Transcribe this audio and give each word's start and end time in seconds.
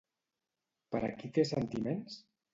Per 0.95 1.03
a 1.09 1.11
qui 1.21 1.31
té 1.37 1.47
sentiments? 1.51 2.19